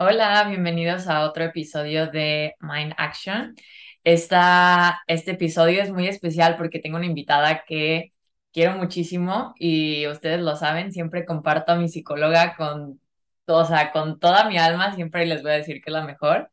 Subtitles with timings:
[0.00, 3.56] Hola, bienvenidos a otro episodio de Mind Action.
[4.04, 8.12] Esta, este episodio es muy especial porque tengo una invitada que
[8.52, 13.00] quiero muchísimo y ustedes lo saben, siempre comparto a mi psicóloga con,
[13.46, 16.50] o sea, con toda mi alma, siempre les voy a decir que es la mejor.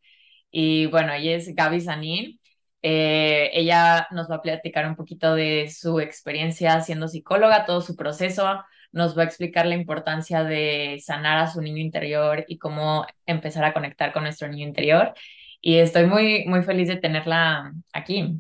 [0.50, 2.40] Y bueno, ella es Gaby Sanín.
[2.82, 7.96] Eh, ella nos va a platicar un poquito de su experiencia siendo psicóloga, todo su
[7.96, 8.64] proceso
[8.96, 13.66] nos va a explicar la importancia de sanar a su niño interior y cómo empezar
[13.66, 15.14] a conectar con nuestro niño interior.
[15.62, 18.40] Y estoy muy, muy feliz de tenerla aquí.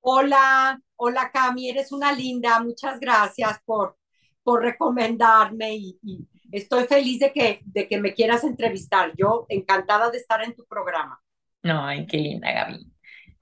[0.00, 3.96] Hola, hola Cami, eres una linda, muchas gracias por,
[4.42, 9.12] por recomendarme y, y estoy feliz de que, de que me quieras entrevistar.
[9.16, 11.20] Yo encantada de estar en tu programa.
[11.62, 12.93] No, ay, qué linda, Gaby.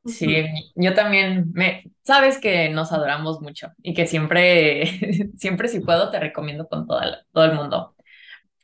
[0.05, 6.11] Sí, yo también me, sabes que nos adoramos mucho y que siempre, siempre si puedo
[6.11, 7.95] te recomiendo con toda, todo el mundo.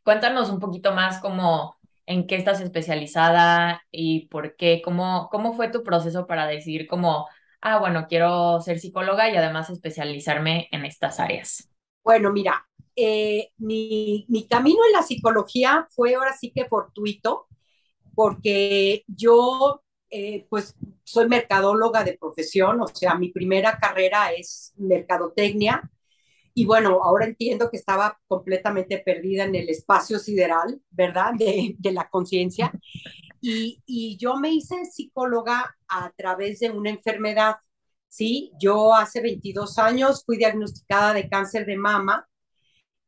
[0.03, 5.69] Cuéntanos un poquito más como en qué estás especializada y por qué, cómo, cómo fue
[5.69, 7.29] tu proceso para decidir como,
[7.61, 11.71] ah, bueno, quiero ser psicóloga y además especializarme en estas áreas.
[12.03, 17.47] Bueno, mira, eh, mi, mi camino en la psicología fue ahora sí que fortuito,
[18.15, 25.91] porque yo eh, pues soy mercadóloga de profesión, o sea, mi primera carrera es mercadotecnia
[26.59, 31.33] y bueno, ahora entiendo que estaba completamente perdida en el espacio sideral, ¿verdad?
[31.39, 32.73] De, de la conciencia.
[33.41, 37.59] Y, y, yo me hice psicóloga a través de una enfermedad,
[38.09, 38.51] ¿sí?
[38.61, 42.29] Yo hace 22 años fui diagnosticada de cáncer de mama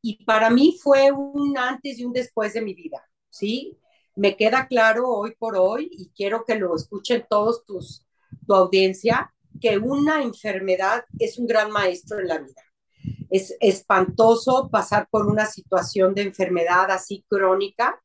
[0.01, 3.77] y para mí fue un antes y un después de mi vida, ¿sí?
[4.17, 8.07] Me queda claro hoy por hoy y quiero que lo escuchen todos tus,
[8.47, 12.63] tu audiencia, que una enfermedad es un gran maestro en la vida
[13.31, 18.03] es espantoso pasar por una situación de enfermedad así crónica.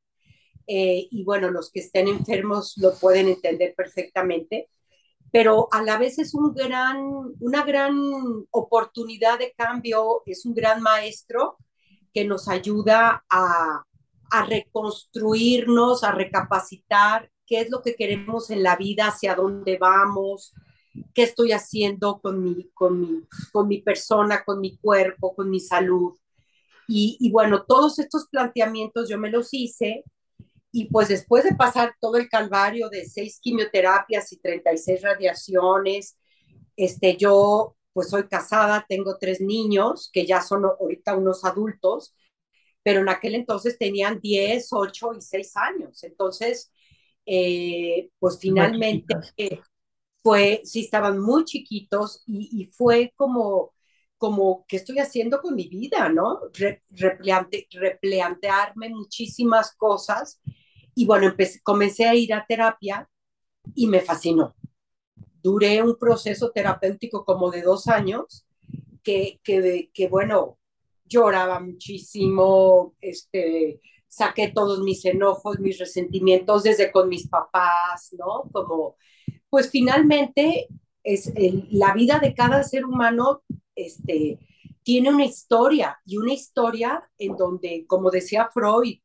[0.67, 4.69] Eh, y bueno, los que estén enfermos lo pueden entender perfectamente,
[5.31, 6.97] pero a la vez es un gran,
[7.39, 7.95] una gran
[8.51, 11.57] oportunidad de cambio, es un gran maestro
[12.13, 13.83] que nos ayuda a,
[14.31, 20.53] a reconstruirnos, a recapacitar qué es lo que queremos en la vida, hacia dónde vamos,
[21.13, 25.59] qué estoy haciendo con mi, con mi, con mi persona, con mi cuerpo, con mi
[25.59, 26.17] salud.
[26.87, 30.03] Y, bueno, todos estos planteamientos yo me los hice
[30.71, 36.17] y pues después de pasar todo el calvario de seis quimioterapias y 36 radiaciones,
[36.75, 42.13] este, yo pues soy casada, tengo tres niños que ya son ahorita unos adultos,
[42.85, 46.03] pero en aquel entonces tenían 10, 8 y 6 años.
[46.03, 46.71] Entonces,
[47.25, 49.15] eh, pues finalmente
[50.23, 53.73] fue, sí, estaban muy chiquitos y, y fue como,
[54.17, 56.39] como, ¿qué estoy haciendo con mi vida, no?
[56.53, 60.39] Re, replante, replantearme muchísimas cosas
[60.95, 63.09] y bueno, empecé, comencé a ir a terapia
[63.75, 64.55] y me fascinó.
[65.43, 68.45] Duré un proceso terapéutico como de dos años
[69.03, 70.57] que, que, que bueno,
[71.05, 78.49] lloraba muchísimo, este, saqué todos mis enojos, mis resentimientos desde con mis papás, ¿no?
[78.51, 78.97] Como
[79.49, 80.67] pues finalmente
[81.03, 81.31] es
[81.71, 83.43] la vida de cada ser humano
[83.75, 84.39] este,
[84.83, 88.99] tiene una historia y una historia en donde, como decía Freud,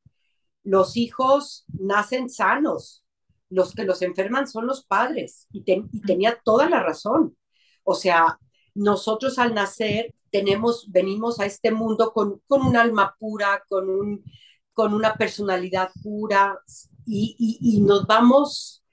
[0.63, 3.05] los hijos nacen sanos,
[3.49, 7.37] los que los enferman son los padres y tenía toda la razón.
[7.83, 8.39] O sea,
[8.75, 14.25] nosotros al nacer tenemos, venimos a este mundo con, con un alma pura, con, un,
[14.73, 16.59] con una personalidad pura
[17.07, 18.85] y, y, nos vamos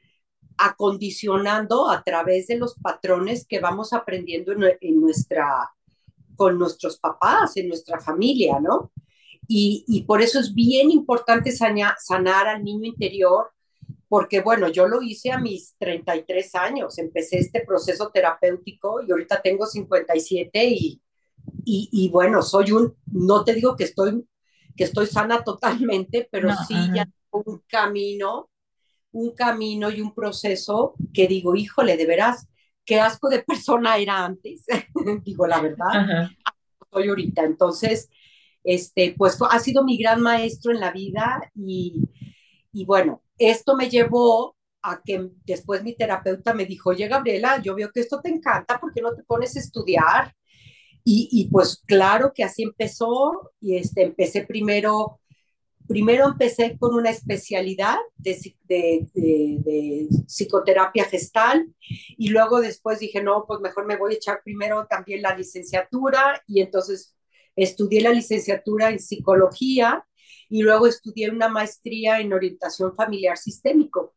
[0.58, 5.72] acondicionando a través de los patrones que vamos aprendiendo en, nuestra,
[6.36, 8.92] con nuestros papás, en nuestra familia, ¿no?
[9.48, 13.52] Y, y por eso es bien importante sanar al niño interior,
[14.08, 19.42] porque bueno, yo lo hice a mis 33 años, empecé este proceso terapéutico y ahorita
[19.42, 21.02] tengo 57 y,
[21.66, 24.26] y, y bueno, soy un, no te digo que estoy,
[24.76, 28.50] que estoy sana totalmente, pero no, sí ya tengo un camino
[29.12, 32.48] un camino y un proceso que digo, híjole, de veras,
[32.86, 34.66] qué asco de persona era antes,
[35.24, 36.30] digo la verdad,
[36.92, 37.44] soy ahorita.
[37.44, 38.10] Entonces,
[38.64, 42.02] este, pues ha sido mi gran maestro en la vida y,
[42.72, 47.76] y bueno, esto me llevó a que después mi terapeuta me dijo, oye, Gabriela, yo
[47.76, 50.34] veo que esto te encanta, ¿por qué no te pones a estudiar?
[51.04, 55.20] Y, y pues claro que así empezó, y este, empecé primero
[55.88, 61.74] primero empecé con una especialidad de, de, de, de, psicoterapia gestal
[62.18, 66.44] y luego después dije, no, pues mejor me voy a echar primero también la licenciatura
[66.46, 67.16] y entonces
[67.56, 70.06] estudié la licenciatura en psicología
[70.50, 74.16] y luego estudié una maestría en orientación familiar sistémico.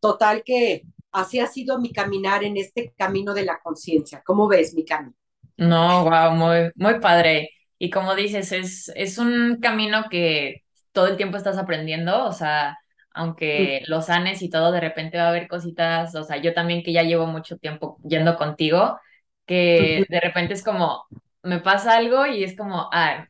[0.00, 4.22] Total que así ha sido mi caminar en este camino de la conciencia.
[4.24, 5.14] ¿Cómo ves mi camino?
[5.56, 7.50] No, wow, muy, muy padre.
[7.78, 12.78] Y como dices, es, es un camino que todo el tiempo estás aprendiendo, o sea,
[13.12, 16.82] aunque lo sanes y todo, de repente va a haber cositas, o sea, yo también
[16.82, 18.98] que ya llevo mucho tiempo yendo contigo,
[19.46, 21.04] que de repente es como,
[21.42, 23.26] me pasa algo y es como, ah,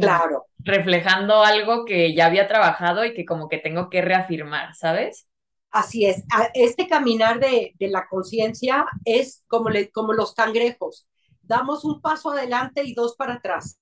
[0.00, 0.46] claro.
[0.58, 5.28] reflejando algo que ya había trabajado y que como que tengo que reafirmar, ¿sabes?
[5.70, 6.22] Así es,
[6.54, 11.06] este caminar de, de la conciencia es como, le, como los cangrejos,
[11.40, 13.80] damos un paso adelante y dos para atrás,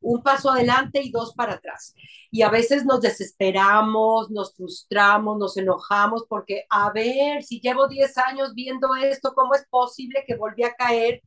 [0.00, 1.94] un paso adelante y dos para atrás.
[2.30, 8.18] Y a veces nos desesperamos, nos frustramos, nos enojamos porque, a ver, si llevo 10
[8.18, 11.22] años viendo esto, ¿cómo es posible que volví a caer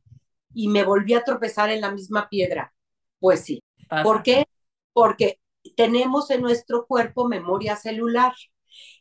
[0.54, 2.72] y me volví a tropezar en la misma piedra?
[3.18, 3.62] Pues sí.
[4.02, 4.44] ¿Por qué?
[4.92, 5.38] Porque
[5.76, 8.32] tenemos en nuestro cuerpo memoria celular.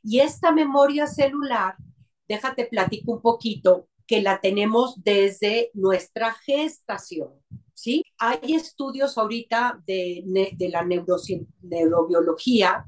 [0.03, 1.75] Y esta memoria celular,
[2.27, 7.31] déjate platico un poquito, que la tenemos desde nuestra gestación,
[7.73, 8.03] ¿sí?
[8.17, 12.83] Hay estudios ahorita de, de la neurobiología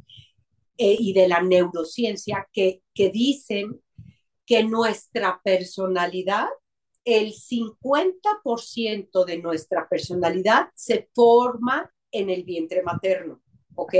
[0.77, 3.81] eh, y de la neurociencia que, que dicen
[4.45, 6.49] que nuestra personalidad,
[7.05, 13.41] el 50% de nuestra personalidad se forma en el vientre materno,
[13.75, 13.95] ¿ok?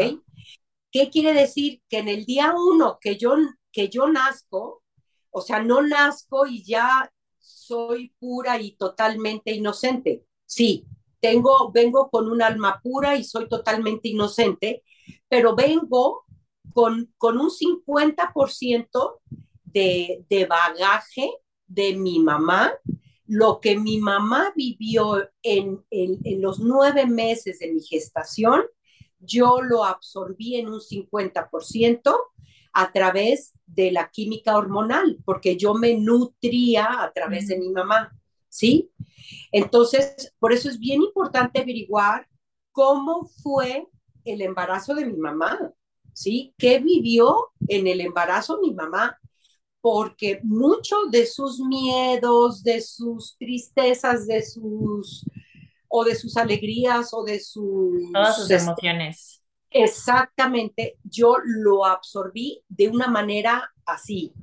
[0.91, 1.81] ¿Qué quiere decir?
[1.89, 3.35] Que en el día uno que yo,
[3.71, 4.83] que yo nazco,
[5.31, 10.25] o sea, no nazco y ya soy pura y totalmente inocente.
[10.45, 10.85] Sí,
[11.19, 14.83] tengo, vengo con un alma pura y soy totalmente inocente,
[15.27, 16.25] pero vengo
[16.73, 19.19] con, con un 50%
[19.63, 21.31] de, de bagaje
[21.74, 22.74] de mi mamá,
[23.25, 28.62] lo que mi mamá vivió en, en, en, los nueve meses de mi gestación,
[29.20, 32.16] yo lo absorbí en un 50%
[32.74, 38.12] a través de la química hormonal, porque yo me nutría a través de mi mamá,
[38.50, 38.92] ¿sí?
[39.52, 42.28] Entonces, por eso es bien importante averiguar
[42.72, 43.88] cómo fue
[44.25, 45.74] el embarazo de mi mamá,
[46.14, 46.54] ¿sí?
[46.58, 49.20] ¿Qué vivió en el embarazo mi mamá?
[49.83, 55.25] Porque muchos de sus miedos, de sus tristezas, de sus
[55.89, 59.44] o de sus alegrías o de sus todas sus emociones
[59.74, 64.33] exactamente, yo lo absorbí de una manera así,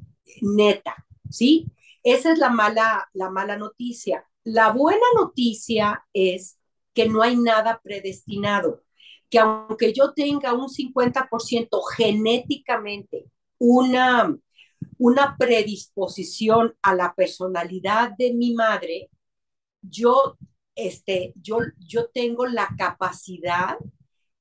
[0.43, 1.67] neta, ¿sí?
[2.03, 4.27] Esa es la mala, la mala noticia.
[4.43, 6.59] La buena noticia es
[6.93, 8.83] que no hay nada predestinado,
[9.29, 13.27] que aunque yo tenga un 50% genéticamente
[13.59, 14.37] una,
[14.99, 19.11] una predisposición a la personalidad de mi madre,
[19.83, 20.37] yo,
[20.75, 23.77] este, yo, yo tengo la capacidad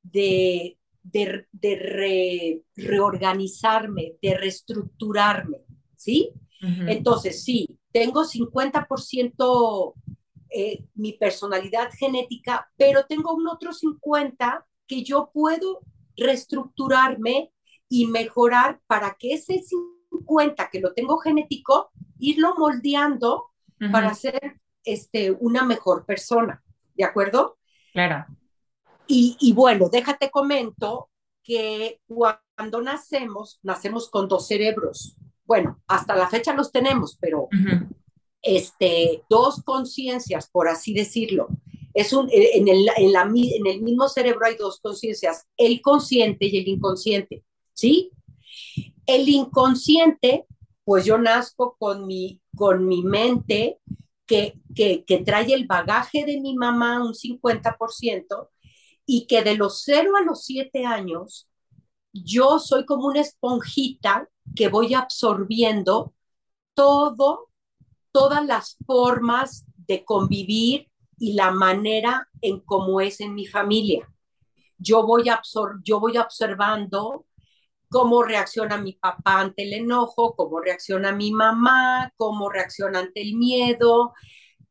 [0.04, 0.80] de
[1.12, 5.60] de, reorganizarme, de reestructurarme,
[5.96, 6.32] ¿sí?
[6.62, 9.94] Entonces, sí, tengo 50%
[10.50, 15.80] eh, mi personalidad genética, pero tengo un otro 50% que yo puedo
[16.18, 17.54] reestructurarme
[17.88, 19.99] y mejorar para que ese 50
[20.71, 23.45] que lo tengo genético, irlo moldeando
[23.92, 26.62] para ser este, una mejor persona,
[26.95, 27.57] ¿de acuerdo?
[27.94, 28.25] Claro.
[29.07, 31.10] Y, bueno, déjate comento
[31.44, 35.16] que cuando nacemos, nacemos con dos cerebros.
[35.45, 37.47] Bueno, hasta la fecha los tenemos, pero
[38.42, 41.47] este, dos conciencias, por así decirlo.
[41.95, 45.81] Es un, eh, en, el, en, la, en el mismo cerebro hay dos conciencias, el
[45.81, 48.11] consciente y el inconsciente, ¿sí?
[49.09, 50.45] El inconsciente,
[50.83, 53.80] pues yo nazco con mi, con mi mente
[54.28, 58.49] que, que, trae el bagaje de mi mamá, un 50%,
[59.07, 61.49] y que de los 0 a los 7 años
[62.13, 66.13] yo soy como una esponjita que voy absorbiendo
[66.75, 67.49] todo,
[68.11, 74.07] todas las formas de convivir y la manera en cómo es en mi familia.
[74.78, 77.25] Yo voy, absor yo voy observando
[77.90, 83.36] cómo reacciona mi papá ante el enojo, cómo reacciona mi mamá, cómo reacciona ante el
[83.36, 84.14] miedo,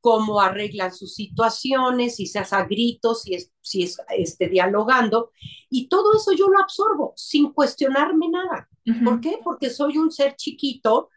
[0.00, 5.32] cómo arreglan sus situaciones, si se hace a gritos, si es, si es este, dialogando,
[5.68, 8.68] y todo eso yo lo absorbo sin cuestionarme nada.
[9.04, 9.38] ¿Por qué?
[9.44, 11.10] Porque soy un ser chiquito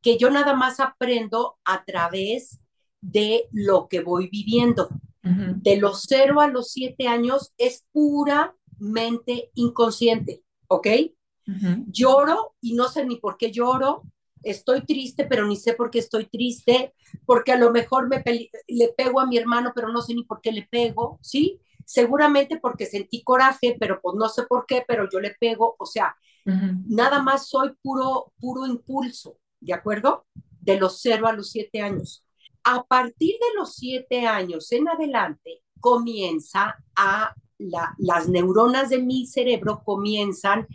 [0.00, 2.60] que yo nada más aprendo a través
[3.00, 4.88] de lo que voy viviendo.
[5.22, 10.86] De los cero a los siete años es puramente inconsciente, ¿ok?
[11.86, 14.02] Lloro y no sé ni por qué lloro,
[14.42, 18.22] estoy triste, pero ni sé por qué estoy triste, porque a lo mejor me
[18.66, 21.60] le pego a mi hermano, pero no sé ni por qué le pego, ¿sí?
[21.86, 25.86] seguramente porque sentí coraje, pero pues no sé por qué, pero yo le pego, o
[25.86, 30.26] sea, nada más soy puro, puro impulso, ¿de acuerdo?
[30.60, 32.24] De los cero a los siete años.
[32.64, 39.82] A partir de los siete años en adelante, comienza a, las neuronas de mi cerebro
[39.82, 40.66] comienzan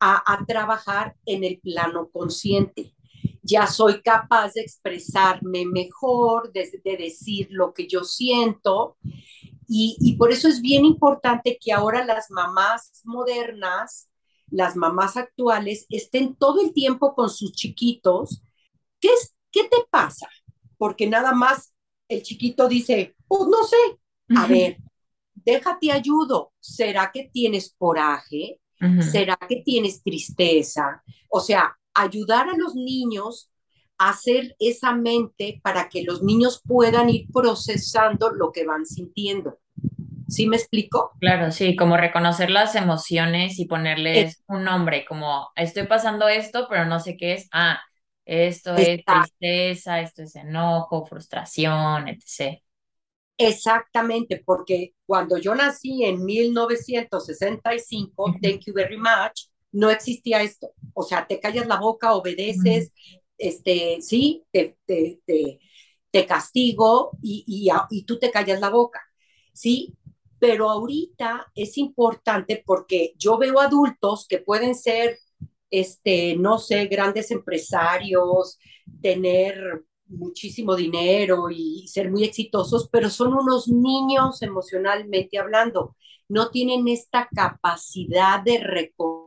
[0.00, 2.94] a, trabajar en el plano consciente.
[3.42, 8.96] Ya soy capaz de expresarme mejor, de, decir lo que yo siento.
[9.68, 14.08] Y, y, por eso es bien importante que ahora las mamás modernas,
[14.48, 18.42] las mamás actuales, estén todo el tiempo con sus chiquitos.
[19.00, 20.28] ¿Qué, es, qué te pasa?
[20.78, 21.72] Porque nada más
[22.08, 23.76] el chiquito dice, pues no sé,
[24.36, 24.78] a ver,
[25.34, 26.52] déjate ayudo.
[26.60, 28.60] ¿Será que tienes coraje?
[28.98, 31.02] ¿Será que tienes tristeza?
[31.28, 33.50] O sea, ayudar a los niños
[33.98, 39.58] a hacer esa mente para que los niños puedan ir procesando lo que van sintiendo.
[40.28, 41.12] ¿Sí me explico?
[41.18, 46.84] Claro, sí, como reconocer las emociones y ponerles un nombre, como estoy pasando esto, pero
[46.84, 47.48] no sé qué es.
[47.52, 47.80] Ah,
[48.26, 52.62] esto es tristeza, esto es enojo, frustración, etc.
[53.38, 60.72] Exactamente, porque cuando yo nací en 1965, thank you very much, no existía esto.
[60.94, 62.92] O sea, te callas la boca, obedeces,
[63.36, 65.20] este, sí, te, te,
[66.10, 69.02] te, castigo y, y, y, tú te callas la boca,
[69.52, 69.94] ¿sí?
[70.38, 75.18] Pero ahorita es importante porque yo veo adultos que pueden ser,
[75.70, 78.58] este, no sé, grandes empresarios,
[79.02, 85.96] tener muchísimo dinero y ser muy exitosos, pero son unos niños emocionalmente hablando.
[86.28, 89.26] No tienen esta capacidad de reconocer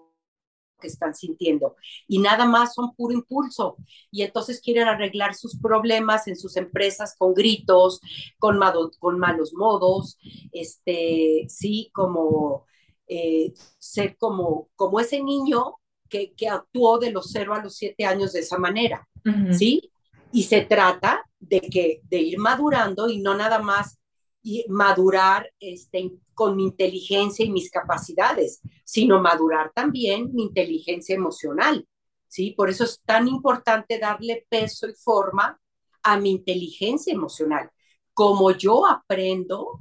[0.80, 1.76] que están sintiendo
[2.08, 3.78] y nada más son puro impulso
[4.12, 8.02] y entonces quieren arreglar sus problemas en sus empresas con gritos,
[8.38, 8.60] con,
[9.00, 10.18] con malos modos,
[10.52, 12.66] este, sí, como
[13.08, 15.76] eh, ser como, como ese niño
[16.08, 19.08] que, que, actuó de los cero a los siete años de esa manera,
[19.52, 19.92] ¿sí?
[20.32, 24.00] Y se trata de, que, de ir madurando y no nada más
[24.42, 31.86] y madurar este, con mi inteligencia y mis capacidades, sino madurar también mi inteligencia emocional.
[32.28, 32.52] ¿sí?
[32.52, 35.60] Por eso es tan importante darle peso y forma
[36.04, 37.70] a mi inteligencia emocional.
[38.14, 39.80] Como yo aprendo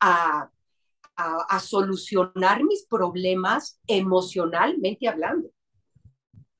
[0.00, 0.50] a,
[1.16, 5.50] a solucionar mis problemas emocionalmente hablando.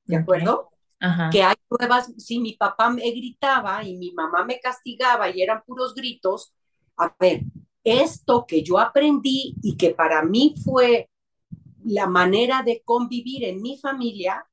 [0.05, 0.69] ¿De acuerdo?
[1.31, 5.63] que hay pruebas, si mi papá me gritaba y mi mamá me castigaba y eran
[5.65, 6.53] puros gritos,
[6.97, 7.43] a ver,
[7.83, 11.09] esto que yo aprendí y que para mí fue
[11.85, 14.45] la manera de convivir en mi familia,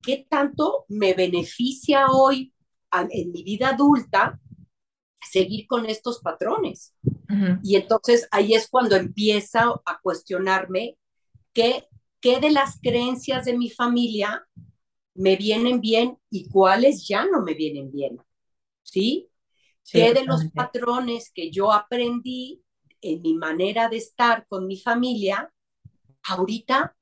[0.00, 2.54] ¿qué tanto me beneficia hoy
[2.92, 4.40] en mi vida adulta
[5.20, 6.94] seguir con estos patrones?
[7.62, 10.96] Y entonces ahí es cuando empieza a cuestionarme
[11.52, 11.88] qué,
[12.20, 14.46] qué de las creencias de mi familia
[15.14, 18.18] me vienen bien y cuáles ya no me vienen bien.
[18.82, 19.28] ¿Sí?
[19.90, 22.62] ¿Qué de los patrones que yo aprendí
[23.00, 25.52] en mi manera de estar con mi familia,
[26.22, 26.96] ahorita,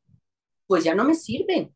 [0.67, 1.75] pues ya no me sirven?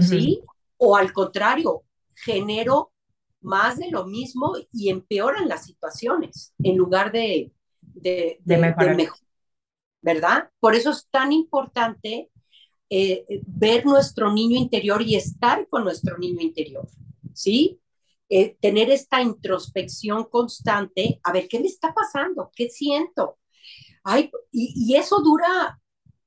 [0.00, 0.42] ¿Sí?
[0.76, 1.84] O al contrario,
[2.14, 2.92] genero
[3.40, 9.10] más de lo mismo y empeoran las situaciones en lugar de, de, de, de
[10.00, 10.50] ¿Verdad?
[10.58, 12.31] Por eso es tan importante
[12.94, 16.86] eh, ver nuestro niño interior y estar con nuestro niño interior,
[17.32, 17.80] ¿sí?
[18.28, 22.50] Eh, tener esta introspección constante, a ver, ¿qué me está pasando?
[22.54, 23.38] ¿Qué siento?
[24.04, 25.80] Ay, y, eso dura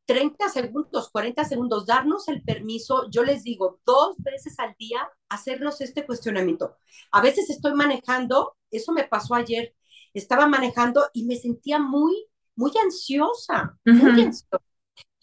[0.08, 5.82] 30 segundos, 40 segundos, darnos el permiso, yo les digo, dos veces al día, hacernos
[5.82, 6.78] este cuestionamiento.
[7.12, 9.76] A veces estoy manejando, eso me pasó ayer,
[10.16, 14.65] estaba manejando y me sentía muy, muy ansiosa, muy ansiosa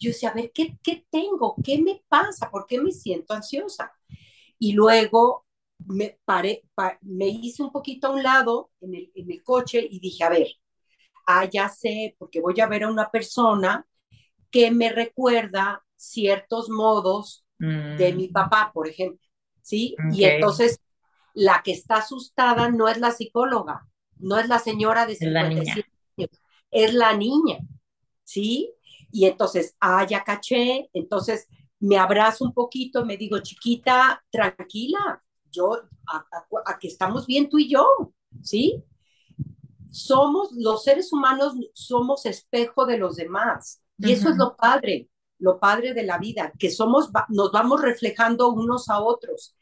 [0.03, 1.55] yo decía, a ver, ¿qué, ¿qué tengo?
[1.63, 2.49] ¿Qué me pasa?
[2.51, 3.91] ¿Por qué me siento ansiosa?
[4.59, 5.45] Y luego
[5.85, 6.63] me, paré,
[7.01, 10.29] me hice un poquito a un lado en el, en el coche y dije, a
[10.29, 10.47] ver,
[11.27, 13.85] ah, ya sé, porque voy a ver a una persona
[14.49, 18.33] que me recuerda ciertos modos de mi mm.
[18.33, 19.25] papá, por ejemplo,
[19.61, 19.95] ¿sí?
[20.11, 20.81] Y entonces
[21.33, 26.29] la que está asustada no es la psicóloga, no es la señora de 57 años,
[26.71, 27.59] es la niña,
[28.25, 28.73] ¿sí?
[29.13, 31.47] Y entonces, ah, ya caché, entonces
[31.79, 35.83] me abrazo un poquito, me digo, chiquita, tranquila, yo,
[36.65, 37.85] aquí estamos bien tú y yo,
[38.41, 38.83] ¿sí?
[39.91, 43.83] Somos, los seres humanos somos espejo de los demás.
[43.99, 48.49] Y eso es lo padre, lo padre de la vida, que somos, nos vamos reflejando
[48.49, 49.55] unos a otros.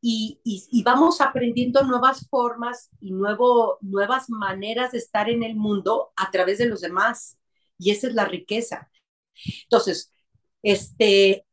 [0.00, 6.10] Y, y, vamos aprendiendo nuevas formas y nuevo, nuevas maneras de estar en el mundo
[6.16, 7.39] a través de los demás
[7.80, 8.90] Y esa es la riqueza.
[9.64, 10.12] Entonces,
[10.62, 11.46] este,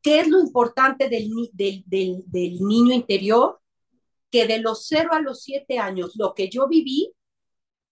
[0.00, 3.60] ¿qué es lo importante del, del, del, del niño interior?
[4.30, 7.12] Que de los 0 a los 7 años, lo que yo viví,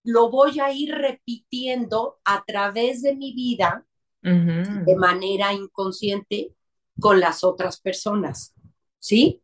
[0.03, 3.85] lo voy a ir repitiendo a través de mi vida
[4.23, 6.53] de manera inconsciente
[6.99, 8.53] con las otras personas,
[8.99, 9.41] ¿sí?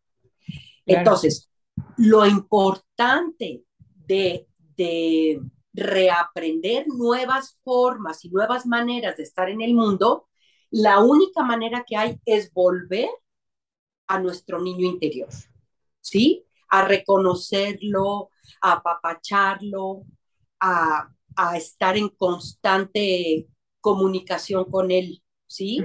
[0.86, 1.00] claro.
[1.00, 1.50] Entonces,
[1.98, 3.64] lo importante
[4.06, 5.42] de, de
[5.77, 10.27] reaprender nuevas formas y nuevas maneras de estar en el mundo,
[10.72, 13.10] la única manera que hay es volver
[14.07, 15.29] a nuestro niño interior,
[16.01, 16.46] ¿sí?
[16.69, 18.29] A reconocerlo,
[18.62, 20.03] a apapacharlo,
[20.60, 23.48] a, a estar en constante
[23.79, 25.81] comunicación con él, ¿sí?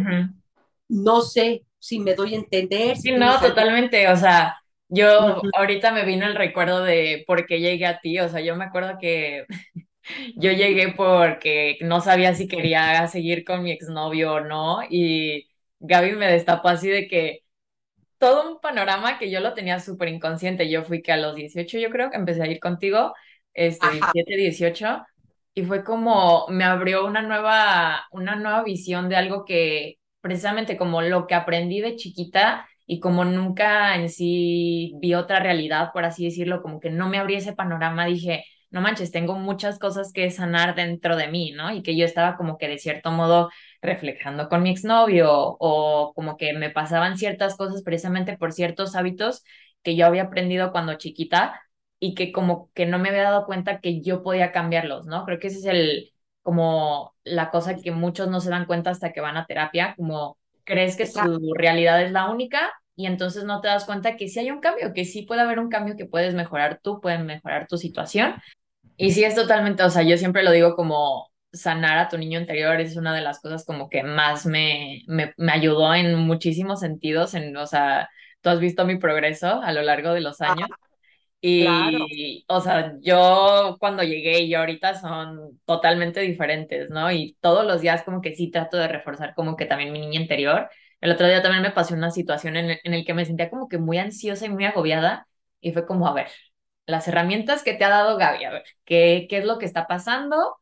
[0.88, 4.08] No sé si me doy a entender, Sí, si no, totalmente.
[4.08, 4.61] O sea,
[4.94, 8.18] yo ahorita me vino el recuerdo de por qué llegué a ti.
[8.20, 9.46] O sea, yo me acuerdo que
[10.36, 14.80] yo llegué porque no sabía si quería seguir con mi exnovio o no.
[14.90, 15.48] Y
[15.80, 17.40] Gaby me destapó así de que
[18.18, 20.70] todo un panorama que yo lo tenía súper inconsciente.
[20.70, 23.14] Yo fui que a los 18 yo creo que empecé a ir contigo,
[23.54, 25.02] este, Ajá, 17 18
[25.54, 31.02] y fue como me abrió una nueva, una nueva visión de algo que precisamente como
[31.02, 36.26] lo que aprendí de chiquita y como nunca en sí vi otra realidad, por así
[36.26, 40.30] decirlo, como que no me abrí ese panorama, dije, no manches, tengo muchas cosas que
[40.30, 41.72] sanar dentro de mí, ¿no?
[41.72, 46.36] Y que yo estaba como que de cierto modo reflejando con mi exnovio o como
[46.36, 49.42] que me pasaban ciertas cosas precisamente por ciertos hábitos
[49.82, 51.62] que yo había aprendido cuando chiquita
[51.98, 55.24] y que como que no me había dado cuenta que yo podía cambiarlos, ¿no?
[55.24, 59.12] Creo que ese es el, como la cosa que muchos no se dan cuenta hasta
[59.14, 63.60] que van a terapia, como crees que tu realidad es la única y entonces no
[63.60, 66.06] te das cuenta que sí hay un cambio, que sí puede haber un cambio que
[66.06, 68.34] puedes mejorar tú, puedes mejorar tu situación
[68.96, 72.40] y sí, es totalmente, o sea, yo siempre lo digo como sanar a tu niño
[72.40, 76.80] interior es una de las cosas como que más me, me, me ayudó en muchísimos
[76.80, 78.08] sentidos, en, o sea,
[78.40, 80.76] tú has visto mi progreso a lo largo de los años ah,
[81.42, 82.06] claro.
[82.08, 87.10] y, o sea, yo cuando llegué y yo ahorita son totalmente diferentes, ¿no?
[87.10, 90.20] Y todos los días como que sí trato de reforzar como que también mi niño
[90.20, 90.68] interior.
[91.02, 93.50] El otro día también me pasó una situación en el, en el que me sentía
[93.50, 95.28] como que muy ansiosa y muy agobiada
[95.62, 96.28] y fue como, a ver,
[96.86, 99.88] las herramientas que te ha dado Gaby, a ver, ¿qué, qué es lo que está
[99.88, 100.56] pasando?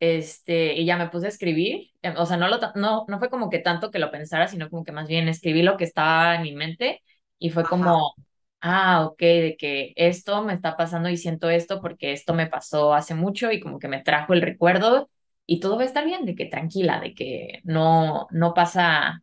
[0.00, 3.30] Este, y ya me puse a escribir, em, o sea, no, lo, no, no fue
[3.30, 6.36] como que tanto que lo pensara, sino como que más bien escribí lo que estaba
[6.36, 7.02] en mi mente
[7.38, 8.14] y fue Ajá, como,
[8.62, 12.94] ah, ok, de que esto me está pasando y siento esto porque esto me pasó
[12.94, 15.10] hace mucho y como que me trajo el recuerdo
[15.46, 19.22] y todo va a estar bien, de que tranquila, de que no, no pasa,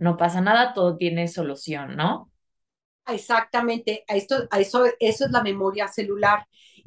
[0.00, 2.30] no pasa nada, todo tiene solución, ¿no?
[3.12, 4.04] exactamente.
[4.08, 6.46] A esto, a eso, eso es la memoria celular.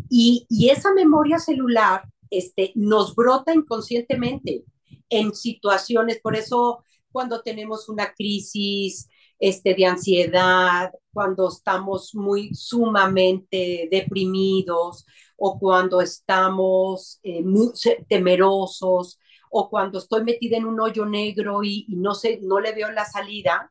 [0.09, 4.63] Y, y esa memoria celular este, nos brota inconscientemente
[5.09, 13.87] en situaciones, por eso cuando tenemos una crisis este, de ansiedad, cuando estamos muy sumamente
[13.91, 15.05] deprimidos
[15.37, 17.71] o cuando estamos eh, muy
[18.07, 19.19] temerosos
[19.55, 22.91] o cuando estoy metida en un hoyo negro y, y no, sé, no le veo
[22.91, 23.69] la salida,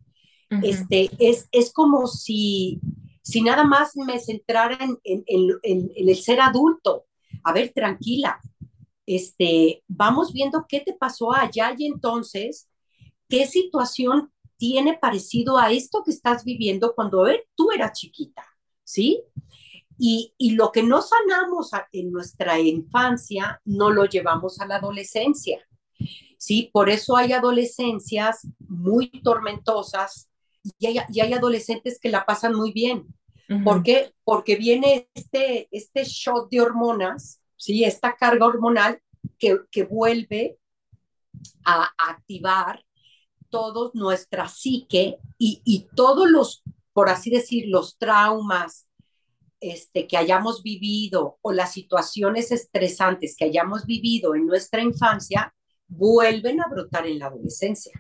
[0.63, 2.81] este, es, es como si,
[3.23, 7.07] si nada más me centrara en, en, en, en, el ser adulto.
[7.43, 8.41] A ver, tranquila,
[9.07, 12.69] este, vamos viendo qué te pasó allá y entonces,
[13.29, 18.47] qué situación tiene parecido a esto que estás viviendo cuando tú eras chiquita,
[18.85, 19.21] ¿sí?
[19.99, 25.61] Y, y, lo que no sanamos en nuestra infancia, no lo llevamos a la adolescencia,
[26.39, 26.71] ¿sí?
[26.73, 30.29] Por eso hay adolescencias muy tormentosas
[30.79, 33.07] y hay, y hay adolescentes que la pasan muy bien.
[33.65, 34.15] ¿Por qué?
[34.25, 37.85] Porque viene este, este shot de hormonas, ¿sí?
[37.85, 39.03] Esta carga hormonal
[39.39, 40.59] que, que vuelve
[41.65, 42.83] a, a activar
[43.51, 46.63] toda nuestra psique y, y, todos los,
[46.95, 48.89] por así decir, los traumas
[49.61, 55.55] este, que hayamos vivido o las situaciones estresantes que hayamos vivido en nuestra infancia
[55.89, 57.93] vuelven a brotar en la adolescencia.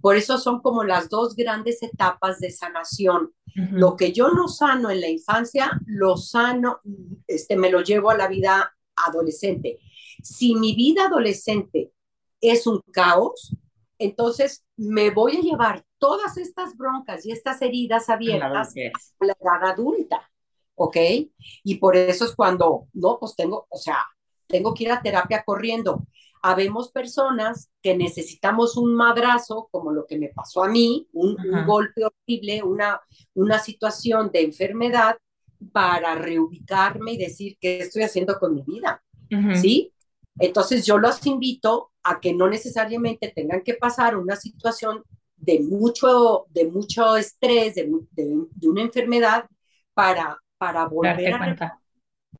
[0.00, 3.32] Por eso son como las dos grandes etapas de sanación.
[3.56, 3.76] ujú.
[3.76, 6.80] Lo que yo no sano en la infancia, lo sano,
[7.26, 9.78] este, me lo llevo a la vida adolescente.
[10.22, 11.92] Si mi vida adolescente
[12.40, 13.56] es un caos,
[13.98, 18.74] entonces me voy a llevar todas estas broncas y estas heridas abiertas
[19.20, 20.30] a la edad adulta,
[20.74, 20.96] ¿ok?
[21.62, 23.98] Y por eso es cuando, no, pues tengo, o sea,
[24.46, 26.06] tengo que ir a terapia corriendo.
[26.42, 31.54] Habemos personas que necesitamos un madrazo, como lo que me pasó a mí, un, un
[31.54, 31.66] Ajá.
[31.66, 33.00] golpe horrible, una,
[33.34, 35.16] una situación de enfermedad
[35.72, 39.54] para reubicarme y decir qué estoy haciendo con mi vida, Ujú.
[39.54, 39.92] ¿sí?
[40.38, 45.04] Entonces yo los invito a que no necesariamente tengan que pasar una situación
[45.36, 49.44] de mucho, de mucho estrés, de, de, una enfermedad,
[49.94, 51.80] para, para volver a...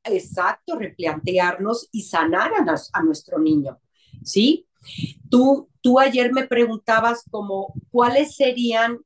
[0.05, 3.79] Exacto, replantearnos y sanar a, a nuestro niño,
[4.23, 4.67] ¿sí?
[5.29, 9.01] Tú, tú ayer me preguntabas como cuáles serían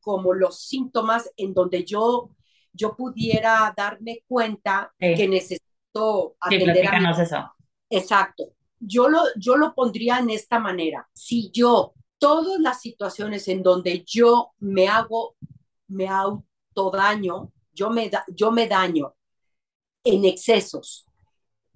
[0.00, 2.30] como los síntomas en donde yo,
[2.72, 7.52] yo pudiera darme cuenta que necesito atender a eso.
[7.90, 8.52] Exacto.
[8.80, 11.08] Yo lo, yo lo pondría en esta manera.
[11.12, 15.36] Si yo, todas las situaciones en donde yo me hago,
[15.88, 19.14] me autodaño, yo me, da, yo me daño
[20.04, 21.06] en excesos,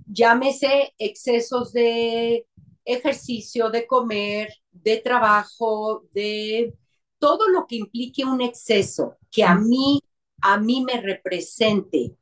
[0.07, 2.47] llámese excesos de
[2.85, 6.75] ejercicio, de comer, de trabajo, de
[7.19, 10.01] todo lo que implique un exceso que a mí,
[10.41, 12.17] a mí me represente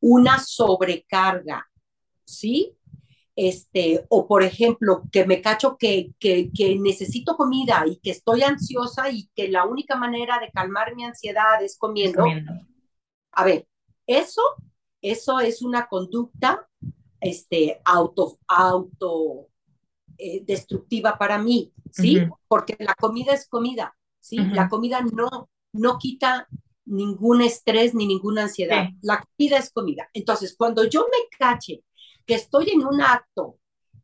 [0.00, 1.66] una sobrecarga,
[2.24, 2.74] ¿sí?
[3.34, 6.50] Este, o por ejemplo, que me cacho que, que,
[6.80, 11.62] necesito comida y que estoy ansiosa y que la única manera de calmar mi ansiedad
[11.62, 12.24] es comiendo.
[13.32, 13.68] A ver,
[14.06, 14.40] eso,
[15.02, 16.66] eso es una conducta
[17.20, 19.48] este, auto, auto
[20.18, 22.18] eh, destructiva para mí, ¿sí?
[22.48, 24.36] Porque la comida es comida, ¿sí?
[24.36, 26.48] La comida no, no quita
[26.84, 28.88] ningún estrés ni ninguna ansiedad.
[29.02, 30.08] La comida es comida.
[30.12, 31.82] Entonces, cuando yo me cache
[32.24, 33.58] que estoy en un acto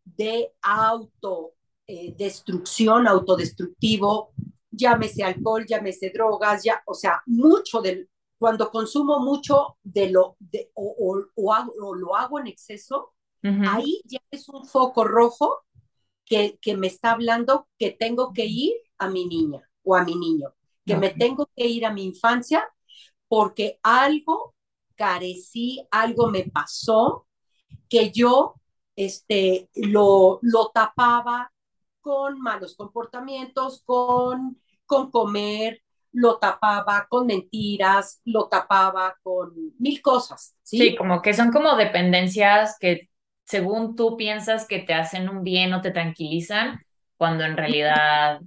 [0.05, 1.55] de auto
[1.87, 4.33] eh, destrucción, autodestructivo,
[4.70, 10.70] llámese alcohol, llámese drogas, ya, o sea, mucho del, cuando consumo mucho de lo, de,
[10.75, 15.64] o, o, lo hago en exceso, ahí ya es un foco rojo
[16.33, 20.14] que, que, me está hablando que tengo que ir a mi niña o a mi
[20.14, 20.55] niño,
[20.87, 22.66] que me tengo que ir a mi infancia
[23.29, 24.55] porque algo
[24.95, 27.27] carecí, algo me pasó
[27.90, 28.55] que yo
[28.97, 31.53] este, lo, lo tapaba
[32.01, 40.55] con malos comportamientos, con, con comer, lo tapaba con mentiras, lo tapaba con mil cosas.
[40.62, 40.79] ¿sí?
[40.79, 43.11] sí, como que son como dependencias que
[43.44, 46.81] según tú piensas que te hacen un bien o te tranquilizan,
[47.16, 48.40] cuando en realidad